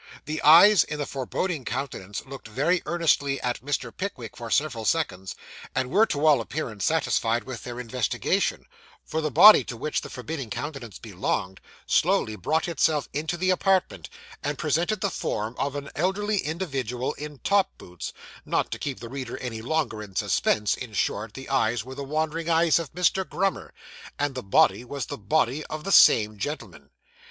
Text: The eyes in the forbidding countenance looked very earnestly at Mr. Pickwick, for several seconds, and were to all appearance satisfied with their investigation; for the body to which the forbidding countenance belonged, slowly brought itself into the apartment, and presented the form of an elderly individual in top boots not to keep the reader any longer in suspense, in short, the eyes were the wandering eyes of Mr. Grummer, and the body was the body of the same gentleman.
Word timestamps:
The 0.25 0.41
eyes 0.41 0.83
in 0.83 0.97
the 0.97 1.05
forbidding 1.05 1.63
countenance 1.63 2.25
looked 2.25 2.47
very 2.47 2.81
earnestly 2.87 3.39
at 3.41 3.61
Mr. 3.63 3.95
Pickwick, 3.95 4.35
for 4.35 4.49
several 4.49 4.83
seconds, 4.83 5.35
and 5.75 5.91
were 5.91 6.07
to 6.07 6.25
all 6.25 6.41
appearance 6.41 6.85
satisfied 6.85 7.43
with 7.43 7.63
their 7.63 7.79
investigation; 7.79 8.65
for 9.05 9.21
the 9.21 9.29
body 9.29 9.63
to 9.65 9.77
which 9.77 10.01
the 10.01 10.09
forbidding 10.09 10.49
countenance 10.49 10.97
belonged, 10.97 11.61
slowly 11.85 12.35
brought 12.35 12.67
itself 12.67 13.09
into 13.13 13.37
the 13.37 13.51
apartment, 13.51 14.09
and 14.41 14.57
presented 14.57 15.01
the 15.01 15.11
form 15.11 15.53
of 15.59 15.75
an 15.75 15.91
elderly 15.95 16.37
individual 16.39 17.13
in 17.13 17.37
top 17.37 17.69
boots 17.77 18.11
not 18.43 18.71
to 18.71 18.79
keep 18.79 18.99
the 19.01 19.07
reader 19.07 19.37
any 19.37 19.61
longer 19.61 20.01
in 20.01 20.15
suspense, 20.15 20.73
in 20.73 20.93
short, 20.93 21.35
the 21.35 21.47
eyes 21.47 21.83
were 21.85 21.93
the 21.93 22.03
wandering 22.03 22.49
eyes 22.49 22.79
of 22.79 22.91
Mr. 22.93 23.23
Grummer, 23.23 23.71
and 24.17 24.33
the 24.33 24.41
body 24.41 24.83
was 24.83 25.05
the 25.05 25.17
body 25.19 25.63
of 25.67 25.83
the 25.83 25.91
same 25.91 26.39
gentleman. 26.39 26.89